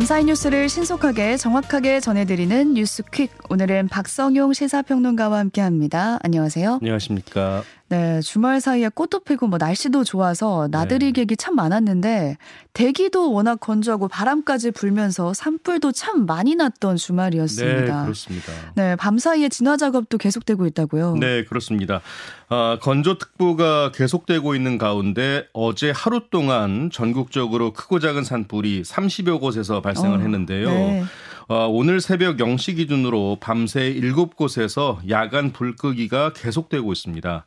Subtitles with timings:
[0.00, 3.30] 밤사이 뉴스를 신속하게 정확하게 전해드리는 뉴스퀵.
[3.50, 6.18] 오늘은 박성용 시사평론가와 함께합니다.
[6.22, 6.78] 안녕하세요.
[6.80, 7.62] 안녕하십니까.
[7.90, 12.36] 네, 주말 사이에 꽃도 피고 뭐 날씨도 좋아서 나들이 객이 참 많았는데
[12.72, 17.96] 대기도 워낙 건조하고 바람까지 불면서 산불도 참 많이 났던 주말이었습니다.
[17.98, 18.52] 네, 그렇습니다.
[18.76, 21.16] 네, 밤 사이에 진화 작업도 계속되고 있다고요.
[21.16, 22.00] 네, 그렇습니다.
[22.48, 30.18] 아, 건조특보가 계속되고 있는 가운데 어제 하루 동안 전국적으로 크고 작은 산불이 30여 곳에서 발생을
[30.18, 30.68] 어, 했는데요.
[30.70, 31.04] 네.
[31.52, 37.44] 어, 오늘 새벽 0시 기준으로 밤새 7곳에서 야간 불 끄기가 계속되고 있습니다.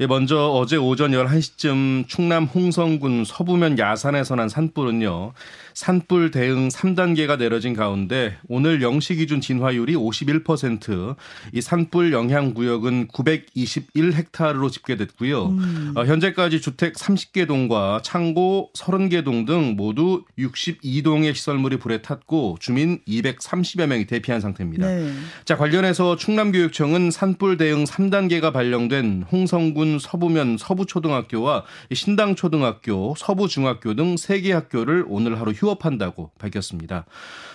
[0.00, 5.34] 예, 먼저 어제 오전 11시쯤 충남 홍성군 서부면 야산에서 난 산불은요.
[5.74, 11.16] 산불 대응 3단계가 내려진 가운데 오늘 0시 기준 진화율이 51%,
[11.52, 15.46] 이 산불 영향 구역은 921헥타르로 집계됐고요.
[15.46, 15.92] 음.
[15.94, 23.00] 어, 현재까지 주택 30개 동과 창고 30개 동 등 모두 62동의 시설물이 불에 탔고 주민
[23.08, 24.86] 230여 명이 대피한 상태입니다.
[24.86, 25.12] 네.
[25.44, 35.04] 자, 관련해서 충남교육청은 산불 대응 3단계가 발령된 홍성군 서부면 서부초등학교와 신당초등학교, 서부중학교 등 3개 학교를
[35.08, 37.06] 오늘 하루 휴업한다고 밝혔습니다.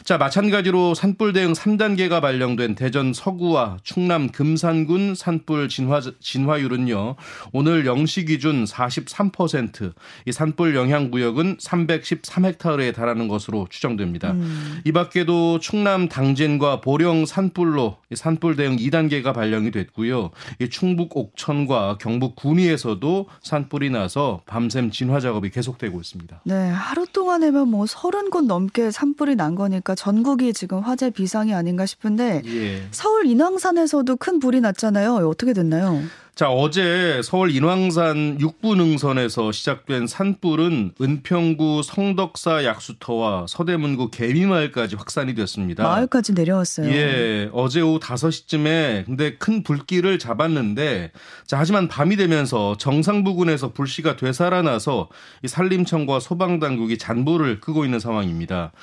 [0.03, 7.15] 자, 마찬가지로 산불 대응 3단계가 발령된 대전 서구와 충남 금산군 산불 진화, 진화율은요,
[7.53, 9.93] 오늘 0시 기준 43%,
[10.25, 14.31] 이 산불 영향 구역은 313헥타르에 달하는 것으로 추정됩니다.
[14.31, 14.81] 음.
[14.85, 20.31] 이 밖에도 충남 당진과 보령 산불로 산불 대응 2단계가 발령이 됐고요.
[20.59, 26.41] 이 충북 옥천과 경북 구미에서도 산불이 나서 밤샘 진화 작업이 계속되고 있습니다.
[26.43, 31.85] 네, 하루 동안에면 뭐 서른 곳 넘게 산불이 난 거니까 전국이 지금 화재 비상이 아닌가
[31.85, 32.87] 싶은데 예.
[32.91, 35.15] 서울 인왕산에서도 큰 불이 났잖아요.
[35.27, 36.01] 어떻게 됐나요?
[36.35, 45.83] 자, 어제 서울 인왕산 육부 능선에서 시작된 산불은 은평구 성덕사 약수터와 서대문구 개미마을까지 확산이 됐습니다.
[45.83, 46.91] 마을까지 내려왔어요.
[46.91, 51.13] 예, 어제 오후 5시쯤에 근데 큰 불길을 잡았는데
[51.47, 55.07] 자, 하지만 밤이 되면서 정상 부근에서 불씨가 되살아나서
[55.41, 58.73] 이 산림청과 소방 당국이 잔불을 끄고 있는 상황입니다.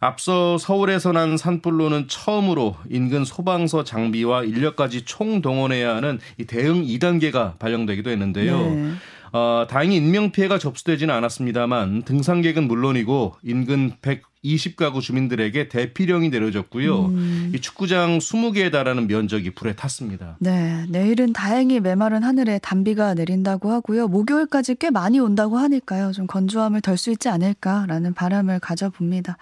[0.00, 7.58] 앞서 서울에서 난 산불로는 처음으로 인근 소방서 장비와 인력까지 총 동원해야 하는 이 대응 2단계가
[7.58, 8.58] 발령되기도 했는데요.
[8.58, 8.92] 네.
[9.34, 17.06] 어, 다행히 인명 피해가 접수되지는 않았습니다만 등산객은 물론이고 인근 120가구 주민들에게 대피령이 내려졌고요.
[17.06, 17.52] 음.
[17.52, 20.36] 이 축구장 20개에 달하는 면적이 불에 탔습니다.
[20.38, 24.06] 네, 내일은 다행히 메마른 하늘에 단비가 내린다고 하고요.
[24.06, 26.12] 목요일까지 꽤 많이 온다고 하니까요.
[26.12, 29.36] 좀 건조함을 덜 수 있지 않을까라는 바람을 가져봅니다.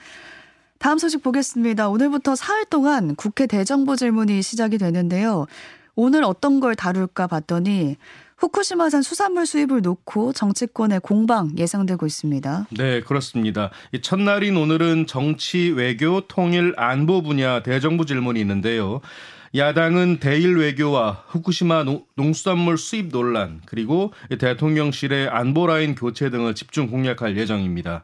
[0.83, 1.89] 다음 소식 보겠습니다.
[1.91, 5.47] 오늘부터 사흘 동안 국회 대정부 질문이 시작이 되는데요.
[5.95, 7.97] 오늘 어떤 걸 다룰까 봤더니
[8.39, 12.67] 후쿠시마산 수산물 수입을 놓고 정치권의 공방 예상되고 있습니다.
[12.77, 13.71] 네, 그렇습니다.
[13.93, 19.01] 이 첫날인 오늘은 정치, 외교, 통일, 안보 분야 대정부 질문이 있는데요.
[19.55, 21.85] 야당은 대일 외교와 후쿠시마
[22.17, 28.03] 농수산물 수입 논란 그리고 대통령실의 안보 라인 교체 등을 집중 공략할 예정입니다.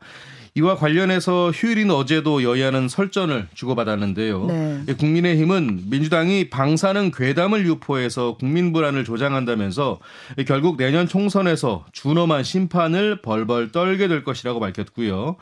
[0.59, 4.47] 이와 관련해서 휴일인 어제도 여야는 설전을 주고받았는데요.
[4.47, 4.83] 네.
[4.99, 10.01] 국민의힘은 민주당이 방사능 괴담을 유포해서 국민 불안을 조장한다면서
[10.49, 15.37] 결국 내년 총선에서 준엄한 심판을 벌벌 떨게 될 것이라고 밝혔고요.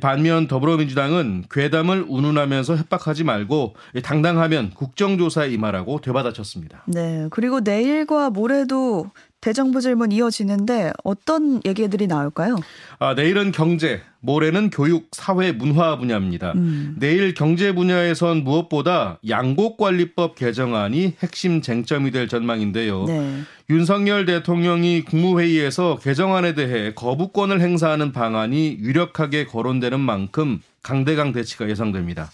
[0.00, 6.84] 반면 더불어민주당은 괴담을 운운하면서 협박하지 말고 당당하면 국정조사에 임하라고 되받아쳤습니다.
[6.86, 7.26] 네.
[7.30, 9.10] 그리고 내일과 모레도
[9.42, 12.56] 대정부 질문 이어지는데 어떤 얘기들이 나올까요?
[13.00, 16.52] 아, 내일은 경제, 모레는 교육, 사회, 문화 분야입니다.
[16.52, 16.94] 음.
[16.96, 23.04] 내일 경제 분야에선 무엇보다 양곡관리법 개정안이 핵심 쟁점이 될 전망인데요.
[23.06, 23.40] 네.
[23.68, 32.30] 윤석열 대통령이 국무회의에서 개정안에 대해 거부권을 행사하는 방안이 유력하게 거론되는 만큼 강대강 대치가 예상됩니다.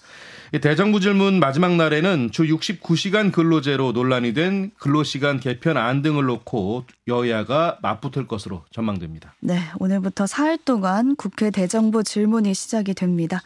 [0.63, 8.27] 대정부 질문 마지막 날에는 주 69시간 근로제로 논란이 된 근로시간 개편안 등을 놓고 여야가 맞붙을
[8.27, 9.35] 것으로 전망됩니다.
[9.41, 13.43] 네, 오늘부터 사흘 동안 국회 대정부 질문이 시작이 됩니다.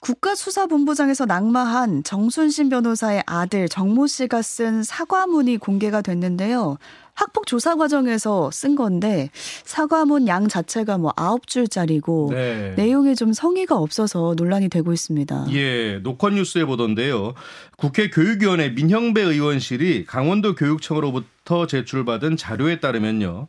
[0.00, 6.76] 국가수사본부장에서 낙마한 정순신 변호사의 아들 정모 씨가 쓴 사과문이 공개가 됐는데요.
[7.14, 9.30] 학폭 조사 과정에서 쓴 건데
[9.64, 12.74] 사과문 양 자체가 뭐 아홉 줄짜리고 네.
[12.76, 15.46] 내용이 좀 성의가 없어서 논란이 되고 있습니다.
[15.52, 17.34] 예, 노컷 뉴스에 보던데요.
[17.76, 21.26] 국회 교육위원회 민형배 의원실이 강원도 교육청으로부터
[21.66, 23.46] 제출받은 자료에 따르면요.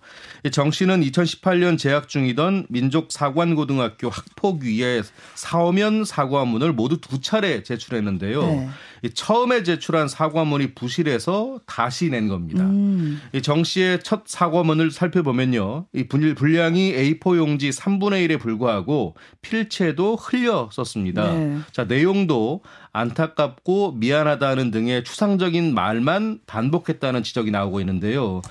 [0.51, 5.01] 정 씨는 2018년 재학 중이던 민족사관고등학교 학폭위에
[5.35, 8.41] 사오면 사과문을 모두 두 차례 제출했는데요.
[8.41, 8.69] 네.
[9.13, 12.63] 처음에 제출한 사과문이 부실해서 다시 낸 겁니다.
[12.63, 13.21] 음.
[13.41, 15.85] 정정 씨의 첫 사과문을 살펴보면요.
[15.94, 21.33] 이 분일 분량이 A4 용지 3분의 1에 불과하고 필체도 흘려 썼습니다.
[21.33, 21.59] 네.
[21.71, 22.61] 자, 내용도
[22.94, 28.42] 안타깝고 미안하다는 등의 추상적인 말만 반복했다는 지적이 나오고 있는데요.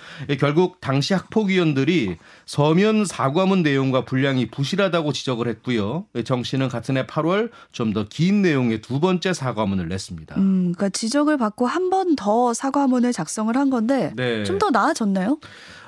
[0.41, 6.06] 결국 당시 학폭위원들이 서면 사과문 내용과 분량이 부실하다고 지적을 했고요.
[6.25, 10.35] 정 씨는 같은 해 8월 좀 더 긴 내용의 두 번째 사과문을 냈습니다.
[10.37, 14.45] 음, 그러니까 지적을 받고 한 번 더 사과문을 작성을 한 건데 네.
[14.45, 15.38] 좀더 나아졌나요?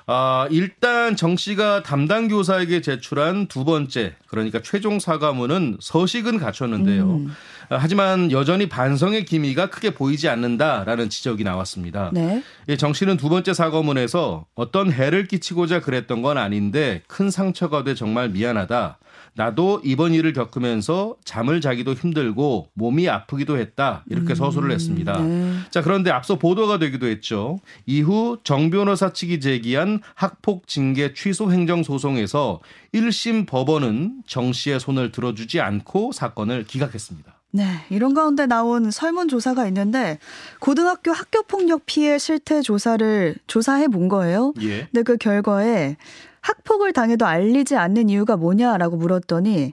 [0.06, 7.04] 아, 일단 정 씨가 담당 교사에게 제출한 두 번째, 그러니까 최종 사과문은 서식은 갖췄는데요.
[7.04, 7.32] 음.
[7.68, 12.10] 하지만 여전히 반성의 기미가 크게 보이지 않는다라는 지적이 나왔습니다.
[12.12, 12.42] 네.
[12.68, 17.94] 예, 정 씨는 두 번째 사과문에서 어떤 해를 끼치고자 그랬던 건 아닌데 큰 상처가 돼
[17.94, 18.98] 정말 미안하다.
[19.36, 24.04] 나도 이번 일을 겪으면서 잠을 자기도 힘들고 몸이 아프기도 했다.
[24.08, 25.20] 이렇게 음, 서술을 했습니다.
[25.20, 25.54] 네.
[25.70, 27.58] 자, 그런데 앞서 보도가 되기도 했죠.
[27.84, 32.60] 이후 정 변호사 측이 제기한 학폭 징계 취소 행정 소송에서
[32.94, 37.34] 1심 법원은 정 씨의 손을 들어주지 않고 사건을 기각했습니다.
[37.56, 40.18] 네, 이런 가운데 나온 설문조사가 있는데
[40.58, 44.54] 고등학교 학교폭력 피해 실태 조사를 조사해 본 거예요.
[44.60, 44.88] 예.
[44.90, 45.96] 근데 그 결과에
[46.40, 49.72] 학폭을 당해도 알리지 않는 이유가 뭐냐라고 물었더니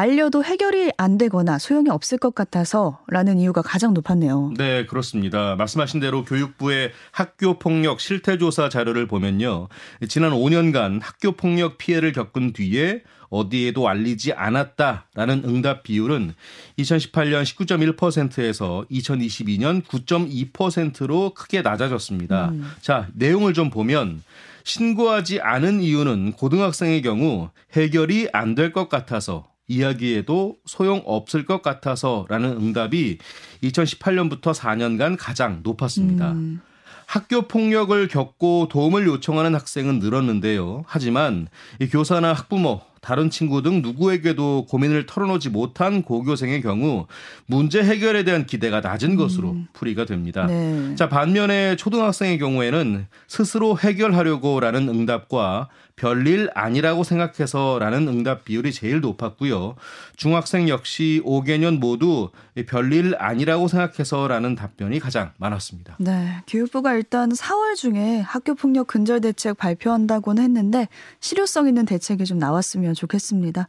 [0.00, 4.52] 알려도 해결이 안 되거나 소용이 없을 것 같아서 라는 이유가 가장 높았네요.
[4.56, 5.56] 네, 그렇습니다.
[5.56, 9.66] 말씀하신 대로 교육부의 학교 폭력 실태 조사 자료를 보면요.
[10.08, 16.34] 지난 5년간 학교 폭력 피해를 겪은 뒤에 어디에도 알리지 않았다라는 응답 비율은
[16.78, 22.50] 2018년 19.1%에서 2022년 9.2%로 크게 낮아졌습니다.
[22.50, 22.70] 음.
[22.80, 24.22] 자, 내용을 좀 보면
[24.62, 32.50] 신고하지 않은 이유는 고등학생의 경우 해결이 안 될 것 같아서 이야기에도 소용 없을 것 같아서라는
[32.50, 33.18] 응답이
[33.62, 36.32] 2018년부터 4년간 가장 높았습니다.
[36.32, 36.60] 음.
[37.06, 40.84] 학교 폭력을 겪고 도움을 요청하는 학생은 늘었는데요.
[40.86, 41.48] 하지만
[41.80, 47.06] 이 교사나 학부모 다른 친구 등 누구에게도 고민을 털어놓지 못한 고교생의 경우
[47.46, 49.66] 문제 해결에 대한 기대가 낮은 것으로 음.
[49.72, 50.46] 풀이가 됩니다.
[50.46, 50.94] 네.
[50.96, 55.68] 자, 반면에 초등학생의 경우에는 스스로 해결하려고라는 응답과
[56.00, 59.74] 별일 아니라고 생각해서라는 응답 비율이 제일 높았고요.
[60.16, 62.30] 중학생 역시 5개년 모두
[62.66, 65.96] 별일 아니라고 생각해서라는 답변이 가장 많았습니다.
[65.98, 66.36] 네.
[66.46, 70.88] 교육부가 일단 4월 중에 학교 폭력 근절 대책 발표한다고는 했는데
[71.20, 73.68] 실효성 있는 대책이 좀 나왔으면 좋겠습니다.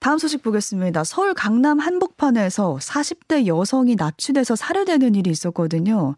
[0.00, 1.04] 다음 소식 보겠습니다.
[1.04, 6.16] 서울 강남 한복판에서 40대 여성이 납치돼서 살해되는 일이 있었거든요.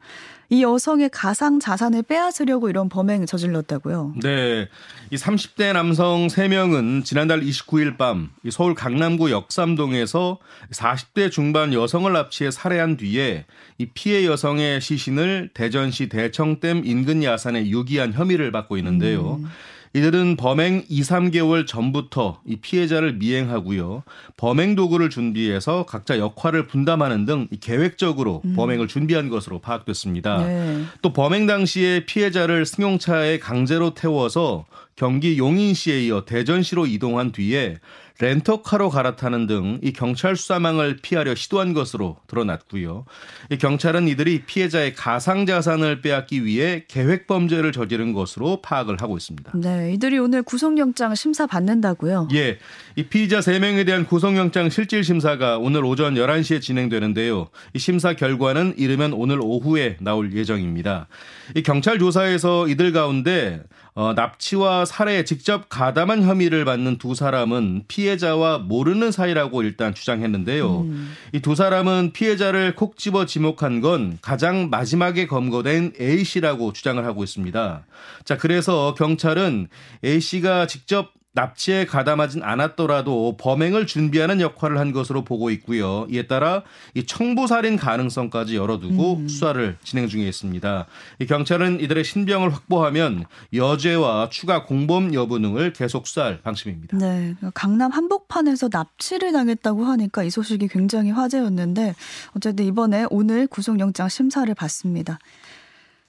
[0.52, 4.14] 이 여성의 가상 자산을 빼앗으려고 이런 범행을 저질렀다고요.
[4.20, 4.68] 네.
[5.10, 10.38] 이 30대 남성 3명은 지난달 29일 밤 서울 강남구 역삼동에서
[10.72, 13.46] 40대 중반 여성을 납치해 살해한 뒤에
[13.78, 19.36] 이 피해 여성의 시신을 대전시 대청댐 인근 야산에 유기한 혐의를 받고 있는데요.
[19.36, 19.48] 음.
[19.92, 24.04] 이들은 범행 2, 3개월 전부터 이 피해자를 미행하고요.
[24.36, 28.54] 범행 도구를 준비해서 각자 역할을 분담하는 등 계획적으로 음.
[28.54, 30.46] 범행을 준비한 것으로 파악됐습니다.
[30.46, 30.84] 네.
[31.02, 37.78] 또 범행 당시에 피해자를 승용차에 강제로 태워서 경기 용인시에 이어 대전시로 이동한 뒤에
[38.20, 43.04] 렌터카로 갈아타는 등 이 경찰 수사망을 피하려 시도한 것으로 드러났고요.
[43.50, 49.52] 이 경찰은 이들이 피해자의 가상 자산을 빼앗기 위해 계획 범죄를 저지른 것으로 파악을 하고 있습니다.
[49.54, 52.28] 네, 이들이 오늘 구속영장 심사 받는다고요?
[52.34, 52.58] 예.
[52.96, 57.48] 이 피의자 3명에 대한 구속영장 실질 심사가 오늘 오전 11시에 진행되는데요.
[57.74, 61.08] 이 심사 결과는 이르면 오늘 오후에 나올 예정입니다.
[61.54, 63.62] 이 경찰 조사에서 이들 가운데
[64.00, 70.80] 어, 납치와 살해에 직접 가담한 혐의를 받는 두 사람은 피해자와 모르는 사이라고 일단 주장했는데요.
[70.80, 71.12] 음.
[71.34, 77.84] 이두 사람은 피해자를 콕 집어 지목한 건 가장 마지막에 검거된 A 씨라고 주장을 하고 있습니다.
[78.24, 79.68] 자, 그래서 경찰은
[80.02, 86.06] A 씨가 직접 납치에 가담하진 않았더라도 범행을 준비하는 역할을 한 것으로 보고 있고요.
[86.10, 86.62] 이에 따라
[86.94, 89.28] 이 청부살인 가능성까지 열어두고 음.
[89.28, 90.86] 수사를 진행 중에 있습니다.
[91.20, 96.96] 이 경찰은 이들의 신병을 확보하면 여죄와 추가 공범 여부 등을 계속 수사할 방침입니다.
[96.98, 101.94] 네, 강남 한복판에서 납치를 당했다고 하니까 이 소식이 굉장히 화제였는데
[102.36, 105.20] 어쨌든 이번에 오늘 구속영장 심사를 받습니다.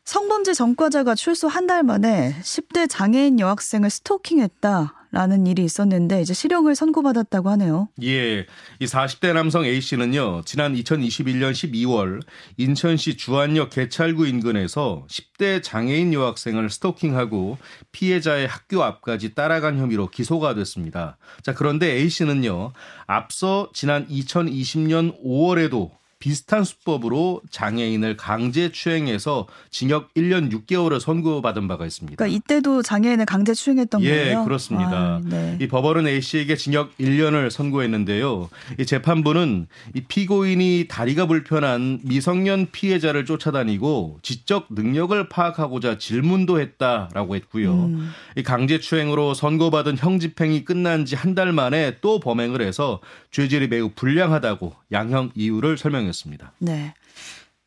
[0.03, 4.95] 성범죄 전과자가 출소 한 달 만에 10대 장애인 여학생을 스토킹했다.
[5.11, 7.89] 라는 일이 있었는데 이제 실형을 선고받았다고 하네요.
[8.03, 8.45] 예.
[8.79, 10.43] 이 40대 남성 A 씨는요.
[10.45, 12.21] 지난 2021년 12월
[12.57, 17.57] 인천시 주안역 개찰구 인근에서 10대 장애인 여학생을 스토킹하고
[17.91, 21.17] 피해자의 학교 앞까지 따라간 혐의로 기소가 됐습니다.
[21.43, 22.71] 자, 그런데 A 씨는요.
[23.05, 32.15] 앞서 지난 2020년 5월에도 비슷한 수법으로 장애인을 강제 추행해서 징역 1년 6개월을 선고받은 바가 있습니다.
[32.15, 34.39] 그러니까 이때도 장애인을 강제 추행했던 예, 거예요?
[34.39, 34.91] 예, 그렇습니다.
[34.91, 35.57] 아, 네.
[35.59, 38.49] 이 법원은 A 씨에게 징역 1년을 선고했는데요.
[38.79, 47.73] 이 재판부는 이 피고인이 다리가 불편한 미성년 피해자를 쫓아다니고 지적 능력을 파악하고자 질문도 했다라고 했고요.
[47.73, 48.11] 음.
[48.37, 52.99] 이 강제 추행으로 선고받은 형 집행이 끝난 지 한 달 만에 또 범행을 해서
[53.31, 56.53] 죄질이 매우 불량하다고 양형 이유를 설명했습니다.
[56.59, 56.93] 네.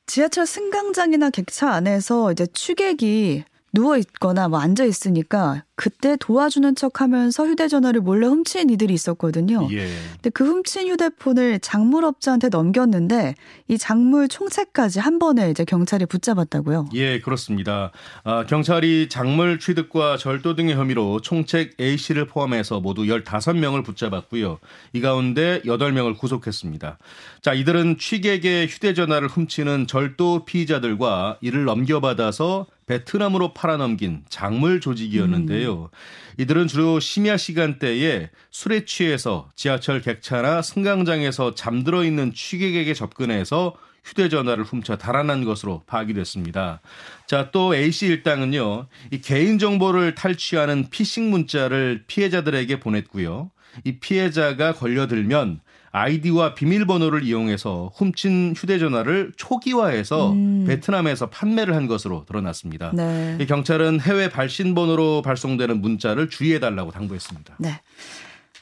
[0.07, 7.45] 지하철 승강장이나 객차 안에서 이제 취객이 누워 있거나 뭐 앉아 있으니까 그때 도와주는 척 하면서
[7.45, 9.69] 휴대전화를 몰래 훔친 이들이 있었거든요.
[9.73, 9.89] 예.
[10.13, 13.35] 근데 그 훔친 휴대폰을 작물업자한테 넘겼는데
[13.67, 16.91] 이 작물 총책까지 한 번에 이제 경찰이 붙잡았다고요.
[16.95, 17.91] 예, 그렇습니다.
[18.23, 24.61] 아, 경찰이 작물 취득과 절도 등의 혐의로 총책 A 씨를 포함해서 모두 15명을 붙잡았고요.
[24.93, 26.99] 이 가운데 8명을 구속했습니다.
[27.43, 35.91] 자, 이들은 취객의 휴대전화를 훔치는 절도 피의자들과 이를 넘겨받아서 베트남으로 팔아넘긴 작물 조직이었는데요.
[36.39, 43.75] 이들은 주로 심야 시간대에 술에 취해서 지하철 객차나 승강장에서 잠들어 있는 취객에게 접근해서
[44.05, 46.81] 휴대전화를 훔쳐 달아난 것으로 파악이 됐습니다.
[47.27, 53.51] 자, 또 A씨 일당은요, 이 개인정보를 탈취하는 피싱 문자를 피해자들에게 보냈고요.
[53.85, 55.61] 이 피해자가 걸려들면
[55.95, 60.65] 아이디와 비밀번호를 이용해서 훔친 휴대전화를 초기화해서 음.
[60.67, 62.91] 베트남에서 판매를 한 것으로 드러났습니다.
[62.93, 63.39] 네.
[63.41, 67.55] 이 경찰은 해외 발신번호로 발송되는 문자를 주의해달라고 당부했습니다.
[67.61, 67.81] 네.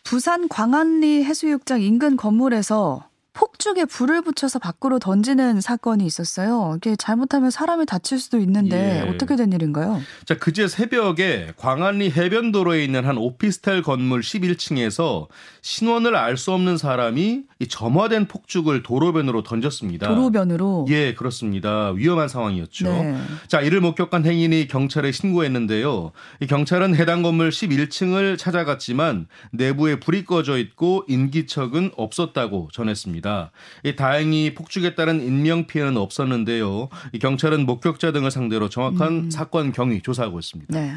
[0.05, 6.75] 부산 광안리 해수욕장 인근 건물에서 폭죽에 불을 붙여서 밖으로 던지는 사건이 있었어요.
[6.77, 9.09] 이게 잘못하면 사람이 다칠 수도 있는데 예.
[9.09, 10.01] 어떻게 된 일인가요?
[10.27, 15.29] 자, 그제 새벽에 광안리 해변도로에 있는 한 오피스텔 건물 11층에서
[15.63, 20.09] 신원을 알 수 없는 사람이 이 점화된 폭죽을 도로변으로 던졌습니다.
[20.09, 20.87] 도로변으로.
[20.89, 21.91] 예, 그렇습니다.
[21.91, 22.89] 위험한 상황이었죠.
[22.89, 23.17] 네.
[23.47, 26.11] 자, 이를 목격한 행인이 경찰에 신고했는데요.
[26.41, 33.22] 이 경찰은 해당 건물 11층을 찾아갔지만 내부에 불이 꺼져 있고 인기척은 없었다고 전했습니다.
[33.85, 36.89] 이 다행히 폭죽에 따른 인명 피해는 없었는데요.
[37.13, 40.79] 이 경찰은 목격자 등을 상대로 정확한 사건 경위 조사하고 있습니다.
[40.79, 40.95] 네.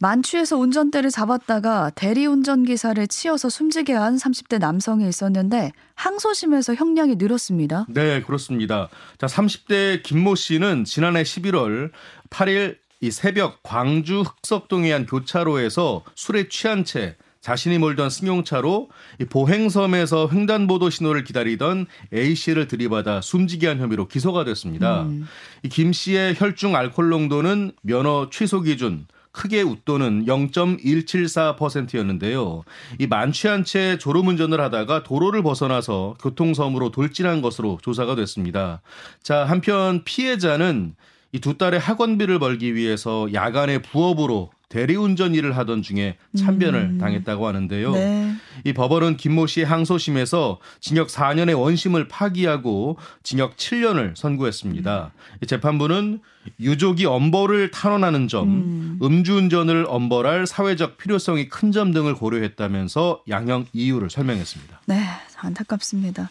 [0.00, 7.86] 만취해서 운전대를 잡았다가 대리운전 기사를 치어서 숨지게 한 30대 남성이 있었는데 항소심에서 형량이 늘었습니다.
[7.88, 8.88] 네, 그렇습니다.
[9.18, 11.90] 자, 30대 김모 씨는 지난해 11월
[12.28, 17.16] 8일 이 새벽 광주 흑석동의 한 교차로에서 술에 취한 채
[17.46, 18.88] 자신이 몰던 승용차로
[19.20, 25.02] 이 보행섬에서 횡단보도 신호를 기다리던 A 씨를 들이받아 숨지게 한 혐의로 기소가 됐습니다.
[25.02, 25.28] 음.
[25.62, 32.64] 이김 씨의 혈중 알코올 농도는 면허 취소 기준 크게 웃도는 0.174%였는데요.
[32.98, 38.80] 이 만취한 채 졸음운전을 하다가 도로를 벗어나서 교통섬으로 돌진한 것으로 조사가 됐습니다.
[39.22, 40.96] 자, 한편 피해자는
[41.32, 46.98] 이 두 딸의 학원비를 벌기 위해서 야간에 부업으로 대리운전 일을 하던 중에 참변을 음.
[46.98, 47.92] 당했다고 하는데요.
[47.92, 48.34] 네.
[48.64, 55.12] 이 법원은 김모 씨의 항소심에서 징역 4년의 원심을 파기하고 징역 7년을 선고했습니다.
[55.42, 56.20] 이 재판부는
[56.60, 58.98] 유족이 엄벌을 탄원하는 점, 음.
[59.02, 64.80] 음주운전을 엄벌할 사회적 필요성이 큰 점 등을 고려했다면서 양형 이유를 설명했습니다.
[64.86, 65.02] 네,
[65.36, 66.30] 안타깝습니다.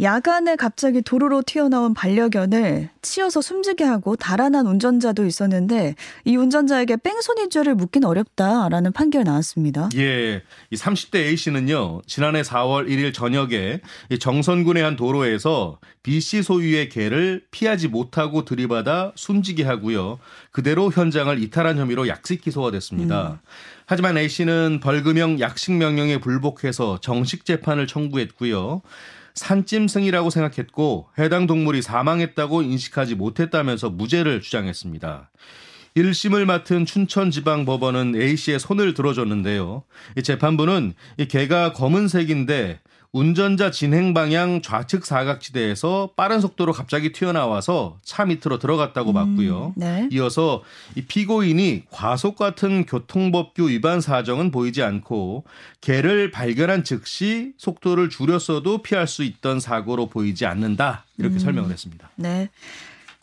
[0.00, 8.04] 야간에 갑자기 도로로 튀어나온 반려견을 치어서 숨지게 하고 달아난 운전자도 있었는데 이 운전자에게 뺑소니죄를 묻긴
[8.04, 9.88] 어렵다라는 판결 나왔습니다.
[9.94, 16.42] 예, 이 30대 A 씨는요 지난해 4월 1일 저녁에 이 정선군의 한 도로에서 B 씨
[16.42, 20.18] 소유의 개를 피하지 못하고 들이받아 숨지게 하고요
[20.50, 23.40] 그대로 현장을 이탈한 혐의로 약식 기소가 됐습니다.
[23.86, 28.82] 하지만 A 씨는 벌금형 약식 명령에 불복해서 정식 재판을 청구했고요.
[29.34, 35.30] 산짐승이라고 생각했고 해당 동물이 사망했다고 인식하지 못했다면서 무죄를 주장했습니다.
[35.96, 39.84] 1심을 맡은 춘천지방법원은 A씨의 손을 들어줬는데요.
[40.16, 42.80] 이 재판부는 이 개가 검은색인데
[43.14, 49.72] 운전자 진행 방향 좌측 사각지대에서 빠른 속도로 갑자기 튀어나와서 차 밑으로 들어갔다고 봤고요.
[49.76, 50.08] 네.
[50.10, 50.64] 이어서
[50.96, 55.44] 이 피고인이 과속 같은 교통법규 위반 사정은 보이지 않고
[55.80, 61.04] 개를 발견한 즉시 속도를 줄였어도 피할 수 있던 사고로 보이지 않는다.
[61.16, 62.10] 이렇게 설명을 했습니다.
[62.16, 62.50] 네.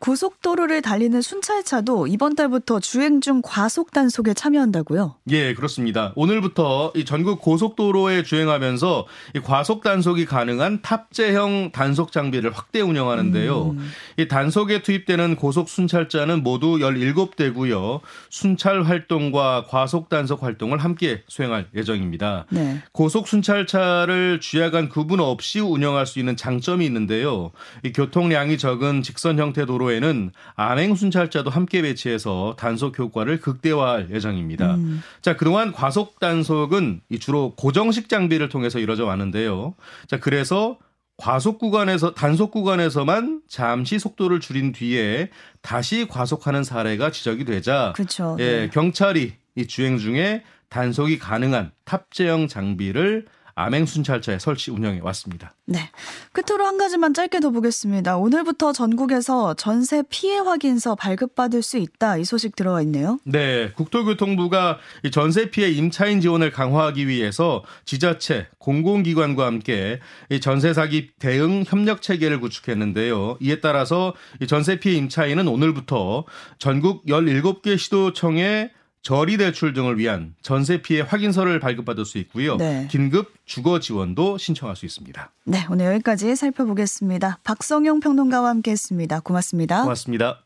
[0.01, 5.15] 고속도로를 달리는 순찰차도 이번 달부터 주행 중 과속 단속에 참여한다고요?
[5.29, 6.11] 예, 그렇습니다.
[6.15, 9.05] 오늘부터 이 전국 고속도로에 주행하면서
[9.35, 13.69] 이 과속 단속이 가능한 탑재형 단속 장비를 확대 운영하는데요.
[13.69, 13.91] 음.
[14.17, 18.01] 이 단속에 투입되는 고속 순찰자는 모두 17대고요.
[18.31, 22.47] 순찰 활동과 과속 단속 활동을 함께 수행할 예정입니다.
[22.49, 22.81] 네.
[22.91, 27.51] 고속 순찰차를 주야간 구분 없이 운영할 수 있는 장점이 있는데요.
[27.83, 34.75] 이 교통량이 적은 직선 형태 도로 도로에는 암행 순찰자도 함께 배치해서 단속 효과를 극대화할 예정입니다.
[34.75, 35.01] 음.
[35.21, 39.75] 자, 그동안 과속 단속은 주로 고정식 장비를 통해서 이루어져 왔는데요.
[40.07, 40.77] 자, 그래서
[41.17, 45.29] 과속 구간에서 단속 구간에서만 잠시 속도를 줄인 뒤에
[45.61, 48.37] 다시 과속하는 사례가 지적이 되자 그렇죠.
[48.39, 48.69] 예, 네.
[48.69, 55.53] 경찰이 이 주행 중에 단속이 가능한 탑재형 장비를 암행 순찰차에 설치 운영해 왔습니다.
[55.65, 55.89] 네.
[56.33, 58.17] 끝으로 한 가지만 짧게 더 보겠습니다.
[58.17, 62.17] 오늘부터 전국에서 전세 피해 확인서 발급받을 수 있다.
[62.17, 63.19] 이 소식 들어와 있네요.
[63.23, 63.71] 네.
[63.73, 64.79] 국토교통부가
[65.11, 69.99] 전세 피해 임차인 지원을 강화하기 위해서 지자체, 공공기관과 함께
[70.41, 73.37] 전세 사기 대응 협력 체계를 구축했는데요.
[73.39, 74.13] 이에 따라서
[74.47, 76.25] 전세 피해 임차인은 오늘부터
[76.59, 82.57] 전국 17개 시도청에 저리 대출 등을 위한 전세 피해 확인서를 발급받을 수 있고요.
[82.57, 82.87] 네.
[82.89, 85.31] 긴급 주거 지원도 신청할 수 있습니다.
[85.45, 87.39] 네, 오늘 여기까지 살펴보겠습니다.
[87.43, 89.21] 박성용 평론가와 함께했습니다.
[89.21, 89.81] 고맙습니다.
[89.81, 90.43] 고맙습니다.